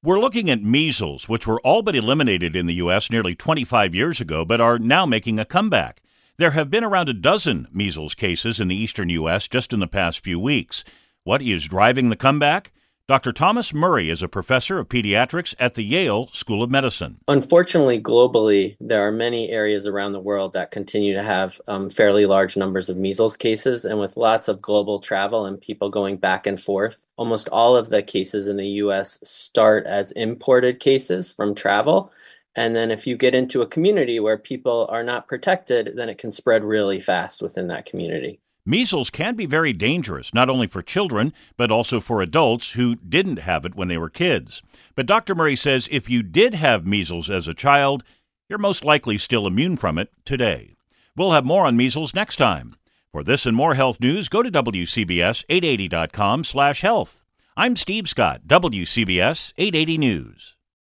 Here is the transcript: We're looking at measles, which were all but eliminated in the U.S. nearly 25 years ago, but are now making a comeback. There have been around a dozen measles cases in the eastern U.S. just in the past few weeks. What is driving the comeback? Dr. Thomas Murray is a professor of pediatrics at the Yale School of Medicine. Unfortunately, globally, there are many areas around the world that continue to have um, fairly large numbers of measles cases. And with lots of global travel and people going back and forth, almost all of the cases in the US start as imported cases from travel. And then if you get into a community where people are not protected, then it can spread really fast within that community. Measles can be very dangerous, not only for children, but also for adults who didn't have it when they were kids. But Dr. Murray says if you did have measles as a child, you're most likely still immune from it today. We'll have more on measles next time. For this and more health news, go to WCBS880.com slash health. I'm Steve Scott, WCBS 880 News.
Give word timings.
We're 0.00 0.20
looking 0.20 0.48
at 0.48 0.62
measles, 0.62 1.28
which 1.28 1.44
were 1.44 1.60
all 1.62 1.82
but 1.82 1.96
eliminated 1.96 2.54
in 2.54 2.66
the 2.66 2.74
U.S. 2.74 3.10
nearly 3.10 3.34
25 3.34 3.96
years 3.96 4.20
ago, 4.20 4.44
but 4.44 4.60
are 4.60 4.78
now 4.78 5.04
making 5.04 5.40
a 5.40 5.44
comeback. 5.44 6.00
There 6.36 6.52
have 6.52 6.70
been 6.70 6.84
around 6.84 7.08
a 7.08 7.12
dozen 7.12 7.66
measles 7.72 8.14
cases 8.14 8.60
in 8.60 8.68
the 8.68 8.76
eastern 8.76 9.08
U.S. 9.08 9.48
just 9.48 9.72
in 9.72 9.80
the 9.80 9.88
past 9.88 10.20
few 10.20 10.38
weeks. 10.38 10.84
What 11.24 11.42
is 11.42 11.66
driving 11.66 12.10
the 12.10 12.16
comeback? 12.16 12.70
Dr. 13.08 13.32
Thomas 13.32 13.72
Murray 13.72 14.10
is 14.10 14.22
a 14.22 14.28
professor 14.28 14.78
of 14.78 14.90
pediatrics 14.90 15.54
at 15.58 15.72
the 15.72 15.82
Yale 15.82 16.26
School 16.26 16.62
of 16.62 16.70
Medicine. 16.70 17.16
Unfortunately, 17.26 17.98
globally, 17.98 18.76
there 18.80 19.00
are 19.00 19.10
many 19.10 19.48
areas 19.48 19.86
around 19.86 20.12
the 20.12 20.20
world 20.20 20.52
that 20.52 20.72
continue 20.72 21.14
to 21.14 21.22
have 21.22 21.58
um, 21.68 21.88
fairly 21.88 22.26
large 22.26 22.54
numbers 22.54 22.90
of 22.90 22.98
measles 22.98 23.34
cases. 23.34 23.86
And 23.86 23.98
with 23.98 24.18
lots 24.18 24.46
of 24.46 24.60
global 24.60 25.00
travel 25.00 25.46
and 25.46 25.58
people 25.58 25.88
going 25.88 26.18
back 26.18 26.46
and 26.46 26.60
forth, 26.60 27.06
almost 27.16 27.48
all 27.48 27.78
of 27.78 27.88
the 27.88 28.02
cases 28.02 28.46
in 28.46 28.58
the 28.58 28.68
US 28.82 29.18
start 29.24 29.86
as 29.86 30.12
imported 30.12 30.78
cases 30.78 31.32
from 31.32 31.54
travel. 31.54 32.12
And 32.56 32.76
then 32.76 32.90
if 32.90 33.06
you 33.06 33.16
get 33.16 33.34
into 33.34 33.62
a 33.62 33.66
community 33.66 34.20
where 34.20 34.36
people 34.36 34.86
are 34.90 35.02
not 35.02 35.28
protected, 35.28 35.92
then 35.96 36.10
it 36.10 36.18
can 36.18 36.30
spread 36.30 36.62
really 36.62 37.00
fast 37.00 37.40
within 37.40 37.68
that 37.68 37.86
community. 37.86 38.38
Measles 38.68 39.08
can 39.08 39.34
be 39.34 39.46
very 39.46 39.72
dangerous, 39.72 40.34
not 40.34 40.50
only 40.50 40.66
for 40.66 40.82
children, 40.82 41.32
but 41.56 41.70
also 41.70 42.00
for 42.00 42.20
adults 42.20 42.72
who 42.72 42.96
didn't 42.96 43.38
have 43.38 43.64
it 43.64 43.74
when 43.74 43.88
they 43.88 43.96
were 43.96 44.10
kids. 44.10 44.62
But 44.94 45.06
Dr. 45.06 45.34
Murray 45.34 45.56
says 45.56 45.88
if 45.90 46.10
you 46.10 46.22
did 46.22 46.52
have 46.52 46.86
measles 46.86 47.30
as 47.30 47.48
a 47.48 47.54
child, 47.54 48.04
you're 48.46 48.58
most 48.58 48.84
likely 48.84 49.16
still 49.16 49.46
immune 49.46 49.78
from 49.78 49.96
it 49.96 50.12
today. 50.26 50.74
We'll 51.16 51.32
have 51.32 51.46
more 51.46 51.64
on 51.64 51.78
measles 51.78 52.12
next 52.12 52.36
time. 52.36 52.76
For 53.10 53.22
this 53.22 53.46
and 53.46 53.56
more 53.56 53.74
health 53.74 54.00
news, 54.00 54.28
go 54.28 54.42
to 54.42 54.50
WCBS880.com 54.50 56.44
slash 56.44 56.82
health. 56.82 57.22
I'm 57.56 57.74
Steve 57.74 58.06
Scott, 58.06 58.42
WCBS 58.46 59.54
880 59.56 59.96
News. 59.96 60.57